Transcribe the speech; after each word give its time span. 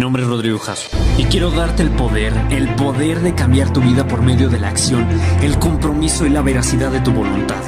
Mi 0.00 0.04
nombre 0.04 0.22
es 0.22 0.28
Rodrigo 0.30 0.58
Jasso 0.58 0.88
y 1.18 1.24
quiero 1.24 1.50
darte 1.50 1.82
el 1.82 1.90
poder, 1.90 2.32
el 2.48 2.74
poder 2.74 3.20
de 3.20 3.34
cambiar 3.34 3.70
tu 3.70 3.82
vida 3.82 4.08
por 4.08 4.22
medio 4.22 4.48
de 4.48 4.58
la 4.58 4.70
acción, 4.70 5.06
el 5.42 5.58
compromiso 5.58 6.24
y 6.24 6.30
la 6.30 6.40
veracidad 6.40 6.90
de 6.90 7.00
tu 7.00 7.12
voluntad. 7.12 7.62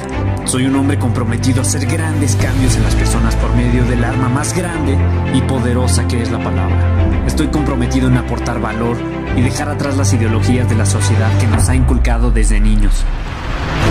Soy 0.45 0.65
un 0.65 0.75
hombre 0.75 0.97
comprometido 0.97 1.59
a 1.59 1.61
hacer 1.61 1.85
grandes 1.85 2.35
cambios 2.35 2.75
en 2.75 2.81
las 2.85 2.95
personas 2.95 3.35
por 3.35 3.55
medio 3.55 3.85
del 3.85 4.03
arma 4.03 4.29
más 4.29 4.57
grande 4.57 4.97
y 5.35 5.41
poderosa 5.41 6.07
que 6.07 6.23
es 6.23 6.31
la 6.31 6.43
palabra. 6.43 7.23
Estoy 7.27 7.49
comprometido 7.49 8.07
en 8.07 8.17
aportar 8.17 8.59
valor 8.59 8.97
y 9.37 9.41
dejar 9.41 9.69
atrás 9.69 9.95
las 9.95 10.11
ideologías 10.11 10.67
de 10.67 10.75
la 10.75 10.87
sociedad 10.87 11.37
que 11.37 11.45
nos 11.45 11.69
ha 11.69 11.75
inculcado 11.75 12.31
desde 12.31 12.59
niños 12.59 13.05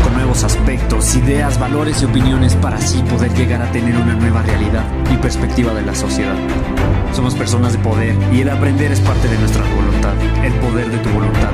con 0.05 0.15
nuevos 0.15 0.45
aspectos, 0.45 1.15
ideas, 1.15 1.59
valores 1.59 2.03
y 2.03 2.07
opiniones 2.07 2.55
para 2.57 2.77
así 2.77 3.03
poder 3.03 3.33
llegar 3.35 3.63
a 3.63 3.71
tener 3.73 3.97
una 3.97 4.15
nueva 4.15 4.43
realidad 4.43 4.85
y 5.13 5.17
perspectiva 5.17 5.73
de 5.75 5.83
la 5.83 5.95
sociedad. 5.95 6.37
Somos 7.13 7.35
personas 7.35 7.73
de 7.73 7.79
poder 7.79 8.17
y 8.33 8.41
el 8.41 8.49
aprender 8.49 8.91
es 8.91 9.01
parte 9.01 9.29
de 9.29 9.39
nuestra 9.39 9.63
voluntad, 9.75 10.15
el 10.45 10.53
poder 10.55 10.91
de 10.91 10.99
tu 10.99 11.11
voluntad. 11.11 11.51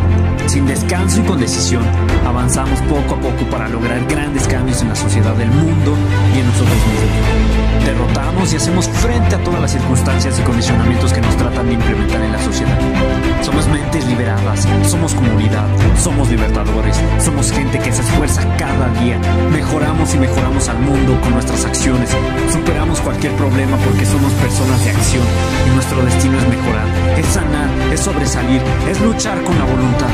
Sin 0.47 0.67
descanso 0.67 1.21
y 1.21 1.25
con 1.25 1.41
decisión, 1.41 1.83
avanzamos 2.25 2.81
poco 2.83 3.17
a 3.17 3.21
poco 3.21 3.45
para 3.51 3.69
lograr 3.69 4.05
grandes 4.07 4.47
cambios 4.47 4.81
en 4.83 4.89
la 4.89 4.97
sociedad 4.97 5.35
del 5.35 5.51
mundo 5.51 5.95
y 6.35 6.39
en 6.39 6.47
nosotros 6.47 6.77
mismos. 6.77 7.85
Derrotamos 7.85 8.53
y 8.53 8.57
hacemos 8.57 8.89
frente 8.89 9.35
a 9.35 9.43
todas 9.43 9.61
las 9.61 9.73
circunstancias 9.73 10.39
y 10.39 10.43
condicionamientos 10.43 11.13
que 11.13 11.21
nos 11.21 11.37
tratan 11.37 11.67
de 11.67 11.75
implementar 11.75 12.23
en 12.23 12.33
la 12.33 12.38
liberadas, 14.07 14.67
somos 14.89 15.15
comunidad, 15.15 15.67
somos 15.97 16.29
libertadores, 16.31 16.97
somos 17.19 17.51
gente 17.53 17.79
que 17.79 17.93
se 17.93 18.03
esfuerza 18.03 18.43
cada 18.57 18.89
día. 19.01 19.19
Mejoramos 19.51 20.15
y 20.15 20.19
mejoramos 20.19 20.69
al 20.69 20.79
mundo 20.79 21.21
con 21.21 21.33
nuestras 21.33 21.65
acciones. 21.65 22.11
Superamos 22.51 23.01
cualquier 23.01 23.33
problema 23.35 23.77
porque 23.79 24.05
somos 24.05 24.33
personas 24.35 24.85
de 24.85 24.91
acción 24.91 25.25
y 25.67 25.75
nuestro 25.75 26.03
destino 26.03 26.39
es 26.39 26.49
mejorar, 26.49 26.87
es 27.19 27.27
sanar, 27.27 27.93
es 27.93 28.01
sobresalir, 28.01 28.63
es 28.91 29.01
luchar 29.01 29.43
con 29.45 29.59
la 29.59 29.65
voluntad. 29.65 30.09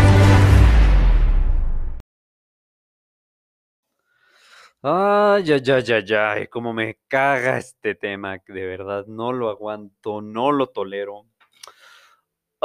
Ay, 4.86 5.51
ay, 5.51 5.62
ay, 5.70 5.92
ay, 5.92 6.14
ay, 6.14 6.47
cómo 6.48 6.75
me 6.75 6.98
caga 7.08 7.56
este 7.56 7.95
tema, 7.95 8.36
de 8.47 8.67
verdad, 8.67 9.06
no 9.06 9.33
lo 9.33 9.48
aguanto, 9.48 10.20
no 10.20 10.53
lo 10.53 10.67
tolero. 10.67 11.25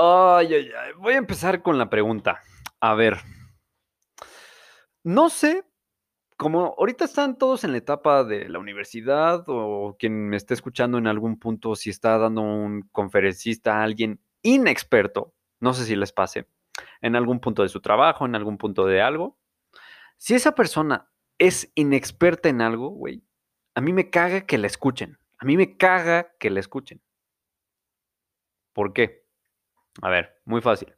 Ay, 0.01 0.53
ay, 0.53 0.71
ay, 0.79 0.93
voy 0.97 1.15
a 1.15 1.17
empezar 1.17 1.61
con 1.61 1.77
la 1.77 1.89
pregunta. 1.89 2.41
A 2.79 2.93
ver, 2.93 3.17
no 5.03 5.29
sé, 5.29 5.65
como 6.37 6.73
ahorita 6.77 7.03
están 7.03 7.37
todos 7.37 7.65
en 7.65 7.73
la 7.73 7.79
etapa 7.79 8.23
de 8.23 8.47
la 8.47 8.59
universidad 8.59 9.43
o 9.47 9.97
quien 9.99 10.29
me 10.29 10.37
esté 10.37 10.53
escuchando 10.53 10.97
en 10.97 11.07
algún 11.07 11.37
punto, 11.37 11.75
si 11.75 11.89
está 11.89 12.17
dando 12.17 12.41
un 12.43 12.83
conferencista 12.93 13.75
a 13.75 13.83
alguien 13.83 14.21
inexperto, 14.41 15.33
no 15.59 15.73
sé 15.73 15.83
si 15.83 15.97
les 15.97 16.13
pase, 16.13 16.47
en 17.01 17.17
algún 17.17 17.41
punto 17.41 17.63
de 17.63 17.69
su 17.69 17.81
trabajo, 17.81 18.25
en 18.25 18.35
algún 18.35 18.57
punto 18.57 18.85
de 18.85 19.01
algo, 19.01 19.37
si 20.17 20.33
esa 20.33 20.55
persona 20.55 21.11
es 21.39 21.73
inexperta 21.75 22.47
en 22.47 22.61
algo, 22.61 22.87
güey, 22.91 23.21
a 23.75 23.81
mí 23.81 23.91
me 23.91 24.09
caga 24.09 24.45
que 24.45 24.57
la 24.57 24.67
escuchen. 24.67 25.19
A 25.39 25.45
mí 25.45 25.57
me 25.57 25.75
caga 25.75 26.31
que 26.39 26.49
la 26.49 26.61
escuchen. 26.61 27.01
¿Por 28.71 28.93
qué? 28.93 29.28
A 30.01 30.09
ver, 30.09 30.39
muy 30.45 30.61
fácil. 30.61 30.93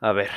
A 0.00 0.12
ver. 0.12 0.30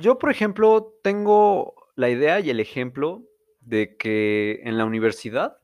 Yo, 0.00 0.18
por 0.18 0.30
ejemplo, 0.30 0.94
tengo 1.02 1.74
la 1.96 2.10
idea 2.10 2.40
y 2.40 2.50
el 2.50 2.60
ejemplo 2.60 3.24
de 3.60 3.96
que 3.96 4.60
en 4.64 4.76
la 4.78 4.84
universidad, 4.84 5.58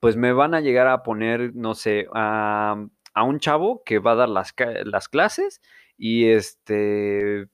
pues 0.00 0.16
me 0.16 0.32
van 0.32 0.54
a 0.54 0.60
llegar 0.60 0.86
a 0.88 1.02
poner, 1.02 1.54
no 1.54 1.74
sé, 1.74 2.06
a, 2.12 2.76
un 3.16 3.38
chavo 3.38 3.82
que 3.84 4.00
va 4.00 4.12
a 4.12 4.16
dar 4.16 4.28
las, 4.28 4.54
las 4.84 5.08
clases 5.08 5.60
y 5.96 6.26
este, 6.26 7.48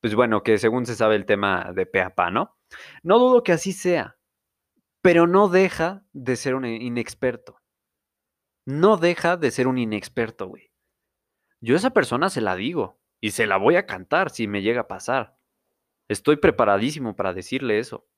pues 0.00 0.14
bueno, 0.14 0.42
que 0.42 0.58
según 0.58 0.86
se 0.86 0.94
sabe 0.94 1.16
el 1.16 1.26
tema 1.26 1.72
de 1.74 1.86
PAPA, 1.86 2.30
¿no? 2.30 2.56
No 3.02 3.18
dudo 3.18 3.42
que 3.42 3.52
así 3.52 3.72
sea, 3.72 4.16
pero 5.02 5.26
no 5.26 5.48
deja 5.48 6.04
de 6.12 6.36
ser 6.36 6.54
un 6.54 6.64
inexperto. 6.64 7.58
No 8.66 8.96
deja 8.96 9.36
de 9.36 9.52
ser 9.52 9.68
un 9.68 9.78
inexperto, 9.78 10.48
güey. 10.48 10.72
Yo 11.60 11.74
a 11.74 11.78
esa 11.78 11.90
persona 11.90 12.30
se 12.30 12.40
la 12.40 12.56
digo 12.56 13.00
y 13.20 13.30
se 13.30 13.46
la 13.46 13.56
voy 13.56 13.76
a 13.76 13.86
cantar 13.86 14.30
si 14.30 14.48
me 14.48 14.60
llega 14.60 14.82
a 14.82 14.88
pasar. 14.88 15.38
Estoy 16.08 16.36
preparadísimo 16.36 17.14
para 17.14 17.32
decirle 17.32 17.78
eso. 17.78 18.08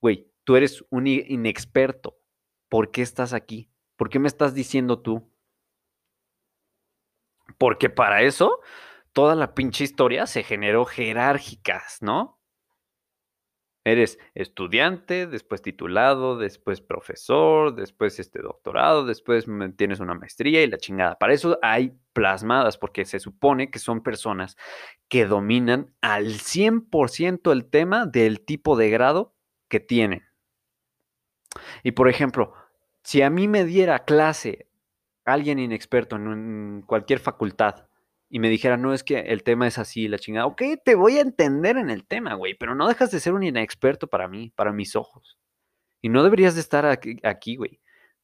Güey, 0.00 0.32
tú 0.44 0.56
eres 0.56 0.84
un 0.90 1.06
inexperto. 1.06 2.18
¿Por 2.68 2.90
qué 2.90 3.02
estás 3.02 3.32
aquí? 3.32 3.70
¿Por 3.96 4.10
qué 4.10 4.18
me 4.18 4.28
estás 4.28 4.54
diciendo 4.54 5.00
tú? 5.00 5.32
Porque 7.58 7.88
para 7.88 8.22
eso 8.22 8.60
toda 9.12 9.34
la 9.34 9.54
pinche 9.54 9.84
historia 9.84 10.26
se 10.26 10.42
generó 10.42 10.84
jerárquicas, 10.84 12.02
¿no? 12.02 12.35
Eres 13.86 14.18
estudiante, 14.34 15.28
después 15.28 15.62
titulado, 15.62 16.36
después 16.36 16.80
profesor, 16.80 17.72
después 17.72 18.18
este 18.18 18.42
doctorado, 18.42 19.06
después 19.06 19.46
tienes 19.76 20.00
una 20.00 20.14
maestría 20.14 20.64
y 20.64 20.66
la 20.66 20.76
chingada. 20.76 21.16
Para 21.16 21.34
eso 21.34 21.56
hay 21.62 21.96
plasmadas, 22.12 22.78
porque 22.78 23.04
se 23.04 23.20
supone 23.20 23.70
que 23.70 23.78
son 23.78 24.02
personas 24.02 24.56
que 25.08 25.24
dominan 25.26 25.94
al 26.00 26.40
100% 26.40 27.52
el 27.52 27.70
tema 27.70 28.06
del 28.06 28.44
tipo 28.44 28.76
de 28.76 28.90
grado 28.90 29.36
que 29.68 29.78
tienen. 29.78 30.24
Y 31.84 31.92
por 31.92 32.08
ejemplo, 32.08 32.54
si 33.04 33.22
a 33.22 33.30
mí 33.30 33.46
me 33.46 33.64
diera 33.64 34.04
clase 34.04 34.66
alguien 35.24 35.60
inexperto 35.60 36.16
en 36.16 36.82
cualquier 36.84 37.20
facultad, 37.20 37.85
y 38.28 38.38
me 38.38 38.48
dijera, 38.48 38.76
no, 38.76 38.92
es 38.92 39.04
que 39.04 39.18
el 39.20 39.42
tema 39.42 39.66
es 39.66 39.78
así, 39.78 40.08
la 40.08 40.18
chingada, 40.18 40.46
ok, 40.46 40.62
te 40.84 40.94
voy 40.94 41.18
a 41.18 41.22
entender 41.22 41.76
en 41.76 41.90
el 41.90 42.06
tema, 42.06 42.34
güey, 42.34 42.54
pero 42.54 42.74
no 42.74 42.88
dejas 42.88 43.10
de 43.10 43.20
ser 43.20 43.34
un 43.34 43.42
inexperto 43.42 44.08
para 44.08 44.28
mí, 44.28 44.52
para 44.56 44.72
mis 44.72 44.96
ojos. 44.96 45.38
Y 46.02 46.08
no 46.08 46.22
deberías 46.22 46.54
de 46.54 46.60
estar 46.60 46.86
aquí, 46.86 47.56
güey. 47.56 47.80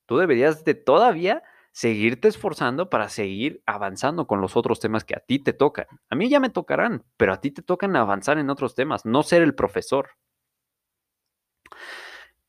Tú 0.06 0.18
deberías 0.18 0.64
de 0.64 0.74
todavía 0.74 1.42
seguirte 1.72 2.28
esforzando 2.28 2.90
para 2.90 3.08
seguir 3.08 3.62
avanzando 3.66 4.26
con 4.26 4.40
los 4.40 4.56
otros 4.56 4.78
temas 4.80 5.04
que 5.04 5.14
a 5.14 5.20
ti 5.20 5.38
te 5.38 5.52
tocan. 5.52 5.86
A 6.10 6.16
mí 6.16 6.28
ya 6.28 6.38
me 6.40 6.50
tocarán, 6.50 7.04
pero 7.16 7.32
a 7.32 7.40
ti 7.40 7.50
te 7.50 7.62
tocan 7.62 7.96
avanzar 7.96 8.38
en 8.38 8.50
otros 8.50 8.74
temas, 8.74 9.06
no 9.06 9.22
ser 9.22 9.42
el 9.42 9.54
profesor. 9.54 10.10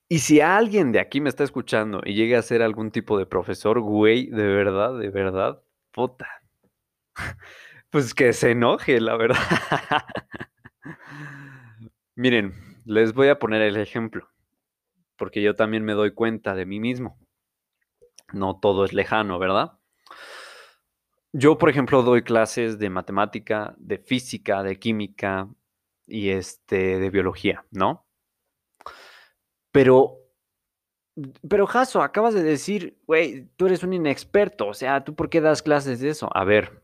Y 0.10 0.20
si 0.20 0.42
alguien 0.42 0.92
de 0.92 1.00
aquí 1.00 1.22
me 1.22 1.30
está 1.30 1.44
escuchando 1.44 2.02
y 2.06 2.14
llega 2.14 2.38
a 2.38 2.44
ser 2.44 2.62
algún 2.62 2.92
tipo 2.92 3.18
de 3.18 3.26
profesor, 3.26 3.80
güey, 3.80 4.28
de 4.28 4.46
verdad, 4.46 4.98
de 4.98 5.10
verdad, 5.10 5.64
puta, 5.92 6.43
pues 7.90 8.14
que 8.14 8.34
se 8.34 8.52
enoje, 8.52 9.00
la 9.00 9.16
verdad. 9.18 9.38
Miren, 12.16 12.54
les 12.86 13.14
voy 13.14 13.30
a 13.30 13.40
poner 13.40 13.62
el 13.62 13.78
ejemplo, 13.78 14.30
porque 15.18 15.42
yo 15.42 15.56
también 15.56 15.84
me 15.84 15.94
doy 15.94 16.14
cuenta 16.14 16.56
de 16.56 16.66
mí 16.66 16.80
mismo. 16.80 17.18
No 18.32 18.60
todo 18.60 18.86
es 18.86 18.94
lejano, 18.94 19.40
¿verdad? 19.40 19.80
Yo, 21.32 21.58
por 21.58 21.70
ejemplo, 21.70 22.04
doy 22.04 22.24
clases 22.24 22.78
de 22.78 22.90
matemática, 22.90 23.74
de 23.78 23.98
física, 23.98 24.62
de 24.62 24.78
química 24.78 25.50
y 26.06 26.30
este 26.30 27.00
de 27.00 27.10
biología, 27.10 27.66
¿no? 27.72 28.06
Pero 29.72 30.20
pero 31.48 31.68
Jaso, 31.68 32.02
acabas 32.02 32.34
de 32.34 32.44
decir, 32.44 33.00
güey, 33.06 33.48
tú 33.56 33.68
eres 33.68 33.84
un 33.84 33.94
inexperto, 33.94 34.68
o 34.68 34.74
sea, 34.74 35.04
¿tú 35.04 35.16
por 35.16 35.30
qué 35.30 35.42
das 35.42 35.62
clases 35.62 36.00
de 36.00 36.10
eso? 36.10 36.28
A 36.36 36.44
ver, 36.44 36.83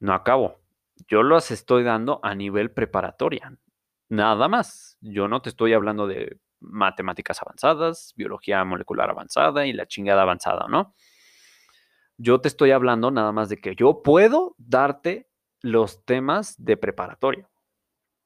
no 0.00 0.14
acabo. 0.14 0.58
Yo 1.06 1.22
las 1.22 1.50
estoy 1.50 1.84
dando 1.84 2.20
a 2.22 2.34
nivel 2.34 2.72
preparatoria. 2.72 3.56
Nada 4.08 4.48
más. 4.48 4.98
Yo 5.00 5.28
no 5.28 5.40
te 5.40 5.50
estoy 5.50 5.72
hablando 5.72 6.06
de 6.06 6.38
matemáticas 6.58 7.40
avanzadas, 7.40 8.12
biología 8.16 8.64
molecular 8.64 9.08
avanzada 9.08 9.66
y 9.66 9.72
la 9.72 9.86
chingada 9.86 10.22
avanzada, 10.22 10.66
¿no? 10.68 10.94
Yo 12.16 12.40
te 12.40 12.48
estoy 12.48 12.72
hablando 12.72 13.10
nada 13.10 13.32
más 13.32 13.48
de 13.48 13.58
que 13.58 13.74
yo 13.74 14.02
puedo 14.02 14.54
darte 14.58 15.30
los 15.62 16.04
temas 16.04 16.54
de 16.62 16.76
preparatoria. 16.76 17.48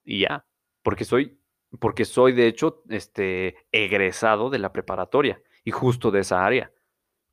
Y 0.04 0.20
ya, 0.20 0.46
porque 0.82 1.04
soy 1.04 1.40
porque 1.80 2.04
soy 2.04 2.32
de 2.32 2.46
hecho 2.46 2.84
este 2.88 3.56
egresado 3.72 4.48
de 4.48 4.60
la 4.60 4.72
preparatoria 4.72 5.42
y 5.64 5.72
justo 5.72 6.12
de 6.12 6.20
esa 6.20 6.44
área. 6.44 6.72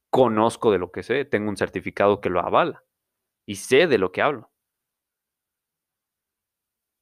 Conozco 0.09 0.71
de 0.71 0.79
lo 0.79 0.91
que 0.91 1.03
sé, 1.03 1.25
tengo 1.25 1.49
un 1.49 1.57
certificado 1.57 2.21
que 2.21 2.29
lo 2.29 2.39
avala 2.39 2.83
y 3.45 3.55
sé 3.55 3.87
de 3.87 3.97
lo 3.97 4.11
que 4.11 4.21
hablo. 4.21 4.51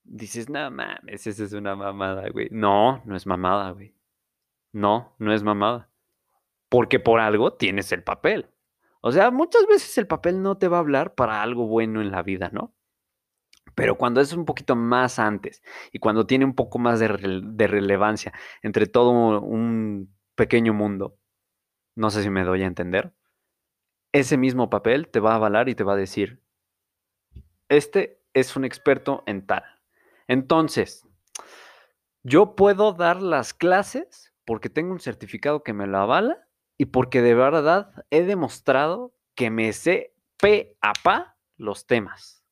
Dices, 0.04 0.48
no 0.48 0.70
mames, 0.70 1.26
esa 1.26 1.44
es 1.44 1.52
una 1.52 1.76
mamada, 1.76 2.28
güey. 2.30 2.48
No, 2.50 3.02
no 3.04 3.16
es 3.16 3.26
mamada, 3.26 3.70
güey. 3.70 3.94
No, 4.72 5.14
no 5.18 5.32
es 5.32 5.42
mamada. 5.42 5.88
Porque 6.68 7.00
por 7.00 7.20
algo 7.20 7.54
tienes 7.54 7.92
el 7.92 8.02
papel. 8.02 8.50
O 9.02 9.12
sea, 9.12 9.30
muchas 9.30 9.66
veces 9.66 9.96
el 9.98 10.06
papel 10.06 10.42
no 10.42 10.58
te 10.58 10.68
va 10.68 10.78
a 10.78 10.80
hablar 10.80 11.14
para 11.14 11.42
algo 11.42 11.66
bueno 11.66 12.00
en 12.00 12.10
la 12.10 12.22
vida, 12.22 12.50
¿no? 12.52 12.74
Pero 13.74 13.96
cuando 13.96 14.20
es 14.20 14.32
un 14.32 14.44
poquito 14.44 14.76
más 14.76 15.18
antes 15.18 15.62
y 15.92 16.00
cuando 16.00 16.26
tiene 16.26 16.44
un 16.44 16.54
poco 16.54 16.78
más 16.78 17.00
de, 17.00 17.08
de 17.44 17.66
relevancia 17.66 18.32
entre 18.62 18.86
todo 18.86 19.40
un 19.40 20.14
pequeño 20.34 20.74
mundo, 20.74 21.18
no 21.94 22.10
sé 22.10 22.22
si 22.22 22.30
me 22.30 22.44
doy 22.44 22.62
a 22.62 22.66
entender, 22.66 23.14
ese 24.12 24.36
mismo 24.36 24.70
papel 24.70 25.08
te 25.08 25.20
va 25.20 25.32
a 25.32 25.36
avalar 25.36 25.68
y 25.68 25.74
te 25.74 25.84
va 25.84 25.94
a 25.94 25.96
decir, 25.96 26.42
este 27.68 28.20
es 28.34 28.56
un 28.56 28.64
experto 28.64 29.22
en 29.26 29.46
tal. 29.46 29.64
Entonces, 30.28 31.06
yo 32.22 32.54
puedo 32.54 32.92
dar 32.92 33.22
las 33.22 33.54
clases 33.54 34.32
porque 34.44 34.68
tengo 34.68 34.92
un 34.92 35.00
certificado 35.00 35.62
que 35.62 35.72
me 35.72 35.86
lo 35.86 35.98
avala 35.98 36.46
y 36.76 36.86
porque 36.86 37.22
de 37.22 37.34
verdad 37.34 37.92
he 38.10 38.22
demostrado 38.22 39.14
que 39.34 39.50
me 39.50 39.72
sé 39.72 40.14
pe 40.38 40.76
a 40.80 40.92
pa 40.92 41.36
los 41.56 41.86
temas. 41.86 42.44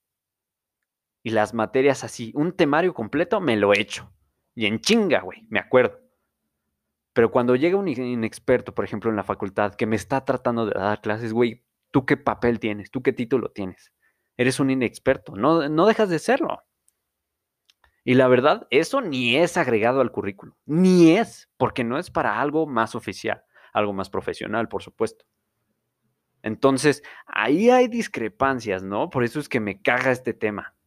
Y 1.22 1.31
las 1.31 1.52
materias 1.54 2.04
así, 2.04 2.32
un 2.34 2.52
temario 2.52 2.94
completo 2.94 3.40
me 3.40 3.56
lo 3.56 3.72
he 3.72 3.81
hecho. 3.81 4.12
Y 4.54 4.66
en 4.66 4.81
chinga, 4.81 5.20
güey, 5.20 5.46
me 5.50 5.58
acuerdo. 5.58 6.00
Pero 7.19 7.32
cuando 7.32 7.56
llega 7.56 7.76
un 7.76 7.88
inexperto, 7.88 8.76
por 8.76 8.85
ejemplo, 8.85 9.11
en 9.11 9.17
la 9.17 9.25
facultad, 9.25 9.75
que 9.75 9.87
me 9.87 9.97
está 9.97 10.25
tratando 10.25 10.67
de 10.67 10.79
dar 10.79 11.00
clases, 11.00 11.32
güey, 11.32 11.65
¿tú 11.91 12.06
qué 12.06 12.17
papel 12.17 12.61
tienes? 12.61 12.93
¿Tú 12.93 13.03
qué 13.03 13.12
título 13.12 13.50
tienes? 13.50 13.93
Eres 14.37 14.61
un 14.61 14.70
inexperto, 14.70 15.35
no, 15.35 15.69
no 15.69 15.87
dejas 15.87 16.11
de 16.11 16.20
serlo. 16.20 16.62
Y 18.05 18.15
la 18.15 18.29
verdad, 18.29 18.69
eso 18.70 19.00
ni 19.00 19.35
es 19.35 19.56
agregado 19.56 20.00
al 20.00 20.12
currículo, 20.12 20.56
ni 20.65 21.17
es, 21.17 21.50
porque 21.56 21.82
no 21.82 21.99
es 21.99 22.09
para 22.09 22.41
algo 22.41 22.69
más 22.69 22.94
oficial, 22.94 23.43
algo 23.73 23.93
más 23.93 24.11
profesional, 24.11 24.69
por 24.69 24.85
supuesto. 24.85 25.25
Entonces, 26.44 27.03
ahí 27.26 27.69
hay 27.69 27.88
discrepancias, 27.88 28.85
¿no? 28.85 29.11
Por 29.11 29.25
eso 29.25 29.41
es 29.41 29.49
que 29.49 29.59
me 29.59 29.82
caga 29.82 30.12
este 30.12 30.35
tema. 30.35 30.77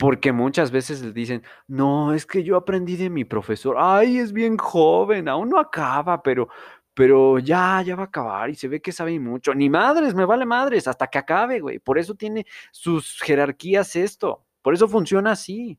Porque 0.00 0.32
muchas 0.32 0.70
veces 0.70 1.02
les 1.02 1.12
dicen, 1.12 1.42
no, 1.68 2.14
es 2.14 2.24
que 2.24 2.42
yo 2.42 2.56
aprendí 2.56 2.96
de 2.96 3.10
mi 3.10 3.26
profesor, 3.26 3.76
ay, 3.78 4.16
es 4.16 4.32
bien 4.32 4.56
joven, 4.56 5.28
aún 5.28 5.50
no 5.50 5.58
acaba, 5.58 6.22
pero, 6.22 6.48
pero 6.94 7.38
ya, 7.38 7.82
ya 7.82 7.96
va 7.96 8.04
a 8.04 8.06
acabar 8.06 8.48
y 8.48 8.54
se 8.54 8.66
ve 8.66 8.80
que 8.80 8.92
sabe 8.92 9.20
mucho. 9.20 9.54
Ni 9.54 9.68
madres, 9.68 10.14
me 10.14 10.24
vale 10.24 10.46
madres, 10.46 10.88
hasta 10.88 11.06
que 11.08 11.18
acabe, 11.18 11.60
güey. 11.60 11.80
Por 11.80 11.98
eso 11.98 12.14
tiene 12.14 12.46
sus 12.72 13.20
jerarquías 13.20 13.94
esto, 13.94 14.46
por 14.62 14.72
eso 14.72 14.88
funciona 14.88 15.32
así. 15.32 15.78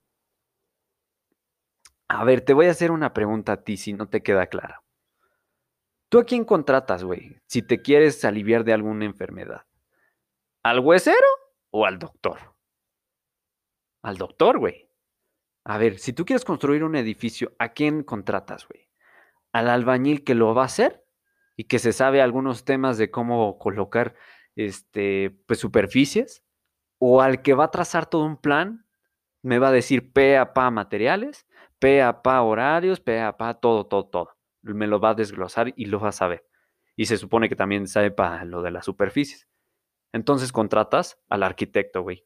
A 2.08 2.24
ver, 2.24 2.42
te 2.42 2.54
voy 2.54 2.68
a 2.68 2.72
hacer 2.72 2.92
una 2.92 3.14
pregunta 3.14 3.54
a 3.54 3.64
ti 3.64 3.76
si 3.76 3.92
no 3.92 4.08
te 4.08 4.22
queda 4.22 4.46
clara. 4.46 4.84
¿Tú 6.10 6.20
a 6.20 6.26
quién 6.26 6.46
contratas, 6.46 7.04
güey? 7.04 7.38
Si 7.48 7.64
te 7.64 7.82
quieres 7.82 8.24
aliviar 8.24 8.66
de 8.66 8.74
alguna 8.74 9.06
enfermedad. 9.06 9.66
¿Al 10.62 10.80
huesero 10.80 11.26
o 11.72 11.88
al 11.88 11.98
doctor? 11.98 12.50
Al 14.01 14.18
doctor, 14.18 14.59
güey. 14.59 14.89
A 15.63 15.77
ver, 15.77 16.00
si 16.00 16.13
tú 16.13 16.25
quieres 16.25 16.45
construir 16.45 16.83
un 16.83 16.95
edificio, 16.95 17.53
¿a 17.59 17.69
quién 17.69 18.03
contratas, 18.03 18.68
güey? 18.68 18.89
¿Al 19.51 19.69
albañil 19.69 20.24
que 20.24 20.36
lo 20.36 20.53
va 20.56 20.63
a 20.63 20.65
hacer 20.65 21.06
y 21.56 21.65
que 21.65 21.80
se 21.80 21.94
sabe 21.94 22.21
algunos 22.21 22.65
temas 22.65 22.98
de 22.98 23.12
cómo 23.12 23.59
colocar 23.59 24.15
este, 24.56 25.30
pues, 25.45 25.59
superficies? 25.59 26.44
¿O 27.00 27.21
al 27.21 27.42
que 27.42 27.53
va 27.53 27.65
a 27.65 27.71
trazar 27.71 28.07
todo 28.07 28.25
un 28.25 28.38
plan? 28.38 28.86
Me 29.44 29.59
va 29.59 29.69
a 29.69 29.71
decir 29.71 30.13
P 30.13 30.38
a 30.38 30.53
pa 30.53 30.71
materiales, 30.71 31.48
P 31.80 32.01
a 32.01 32.21
pa 32.21 32.42
horarios, 32.42 33.00
P 33.00 33.19
a 33.19 33.38
pa 33.38 33.56
todo, 33.56 33.88
todo, 33.88 34.06
todo 34.07 34.42
me 34.62 34.88
lo 34.88 35.00
va 35.00 35.12
a 35.12 35.15
desglosar 35.15 35.74
y 35.75 35.86
lo 35.86 36.00
va 36.00 36.09
a 36.09 36.13
saber. 36.13 36.45
Y 36.95 37.06
se 37.06 37.18
supone 37.18 37.50
que 37.50 37.56
también 37.56 37.88
sabe 37.88 38.12
para 38.12 38.44
lo 38.45 38.62
de 38.62 38.71
las 38.71 38.86
superficies. 38.86 39.48
Entonces 40.13 40.51
contratas 40.51 41.19
al 41.30 41.44
arquitecto, 41.44 42.01
güey. 42.01 42.25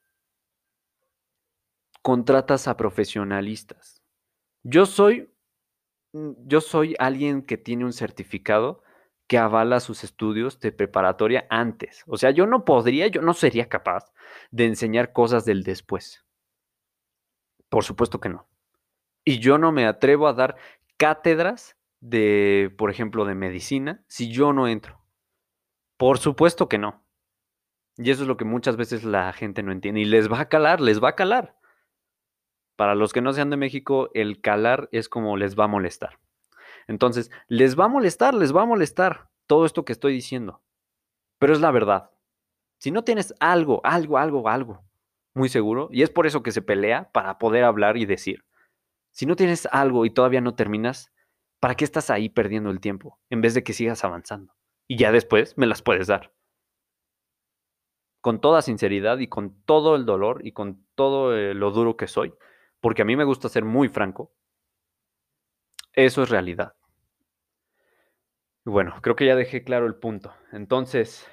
Contratas 2.05 2.67
a 2.67 2.77
profesionalistas. 2.77 4.03
Yo 4.61 4.85
soy, 4.85 5.33
mm, 6.13 6.33
yo 6.45 6.61
soy 6.61 6.93
alguien 6.99 7.41
que 7.41 7.57
tiene 7.57 7.83
un 7.83 7.93
certificado 7.93 8.83
que 9.25 9.39
avala 9.39 9.79
sus 9.79 10.03
estudios 10.03 10.59
de 10.59 10.71
preparatoria 10.71 11.47
antes. 11.49 12.03
O 12.05 12.17
sea, 12.17 12.29
yo 12.29 12.45
no 12.45 12.63
podría, 12.63 13.07
yo 13.07 13.23
no 13.23 13.33
sería 13.33 13.69
capaz 13.69 14.13
de 14.51 14.65
enseñar 14.65 15.13
cosas 15.13 15.45
del 15.45 15.63
después. 15.63 16.23
Por 17.69 17.83
supuesto 17.83 18.19
que 18.19 18.29
no. 18.29 18.47
Y 19.23 19.39
yo 19.39 19.57
no 19.57 19.71
me 19.71 19.87
atrevo 19.87 20.27
a 20.27 20.33
dar 20.33 20.57
cátedras 20.97 21.75
de, 22.01 22.71
por 22.77 22.91
ejemplo, 22.91 23.25
de 23.25 23.33
medicina 23.33 24.05
si 24.07 24.31
yo 24.31 24.53
no 24.53 24.67
entro? 24.67 25.03
Por 25.97 26.19
supuesto 26.19 26.69
que 26.69 26.77
no. 26.77 27.03
Y 27.97 28.11
eso 28.11 28.21
es 28.21 28.27
lo 28.27 28.37
que 28.37 28.45
muchas 28.45 28.77
veces 28.77 29.03
la 29.03 29.33
gente 29.33 29.63
no 29.63 29.71
entiende. 29.71 30.01
Y 30.01 30.05
les 30.05 30.31
va 30.31 30.41
a 30.41 30.49
calar, 30.49 30.81
les 30.81 31.03
va 31.03 31.09
a 31.09 31.15
calar. 31.15 31.55
Para 32.75 32.95
los 32.95 33.13
que 33.13 33.21
no 33.21 33.33
sean 33.33 33.49
de 33.49 33.57
México, 33.57 34.09
el 34.13 34.41
calar 34.41 34.89
es 34.91 35.09
como 35.09 35.37
les 35.37 35.57
va 35.57 35.65
a 35.65 35.67
molestar. 35.67 36.19
Entonces, 36.87 37.31
les 37.47 37.79
va 37.79 37.85
a 37.85 37.89
molestar, 37.89 38.33
les 38.33 38.55
va 38.55 38.63
a 38.63 38.65
molestar 38.65 39.29
todo 39.47 39.65
esto 39.65 39.85
que 39.85 39.93
estoy 39.93 40.13
diciendo. 40.13 40.61
Pero 41.39 41.53
es 41.53 41.61
la 41.61 41.71
verdad. 41.71 42.11
Si 42.77 42.91
no 42.91 43.03
tienes 43.03 43.33
algo, 43.39 43.81
algo, 43.83 44.17
algo, 44.17 44.49
algo 44.49 44.83
muy 45.33 45.49
seguro, 45.49 45.89
y 45.91 46.01
es 46.01 46.09
por 46.09 46.27
eso 46.27 46.43
que 46.43 46.51
se 46.51 46.61
pelea 46.61 47.09
para 47.11 47.37
poder 47.37 47.63
hablar 47.63 47.97
y 47.97 48.05
decir, 48.05 48.45
si 49.11 49.25
no 49.25 49.35
tienes 49.35 49.67
algo 49.71 50.05
y 50.05 50.09
todavía 50.09 50.39
no 50.39 50.55
terminas, 50.55 51.11
¿Para 51.65 51.73
qué 51.73 51.83
estás 51.83 52.11
ahí 52.11 52.29
perdiendo 52.29 52.69
el 52.69 52.79
tiempo 52.79 53.19
en 53.31 53.41
vez 53.41 53.55
de 53.55 53.63
que 53.63 53.73
sigas 53.73 54.03
avanzando? 54.03 54.53
Y 54.87 54.97
ya 54.97 55.11
después 55.11 55.57
me 55.57 55.65
las 55.65 55.81
puedes 55.81 56.05
dar. 56.05 56.31
Con 58.21 58.39
toda 58.39 58.61
sinceridad 58.61 59.17
y 59.17 59.27
con 59.27 59.63
todo 59.63 59.95
el 59.95 60.05
dolor 60.05 60.45
y 60.45 60.51
con 60.51 60.85
todo 60.93 61.35
eh, 61.35 61.55
lo 61.55 61.71
duro 61.71 61.97
que 61.97 62.05
soy, 62.05 62.35
porque 62.85 63.01
a 63.01 63.05
mí 63.05 63.15
me 63.15 63.23
gusta 63.23 63.49
ser 63.49 63.65
muy 63.65 63.89
franco, 63.89 64.31
eso 65.91 66.21
es 66.21 66.29
realidad. 66.29 66.75
Bueno, 68.63 68.99
creo 69.01 69.15
que 69.15 69.25
ya 69.25 69.35
dejé 69.35 69.63
claro 69.63 69.87
el 69.87 69.95
punto. 69.95 70.35
Entonces, 70.51 71.27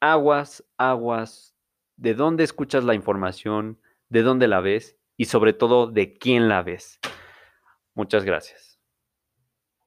aguas, 0.00 0.64
aguas, 0.78 1.54
de 1.98 2.14
dónde 2.14 2.42
escuchas 2.42 2.84
la 2.84 2.94
información, 2.94 3.78
de 4.08 4.22
dónde 4.22 4.48
la 4.48 4.60
ves 4.60 4.96
y 5.18 5.26
sobre 5.26 5.52
todo 5.52 5.88
de 5.88 6.14
quién 6.14 6.48
la 6.48 6.62
ves. 6.62 7.00
Muchas 7.92 8.24
gracias. 8.24 8.63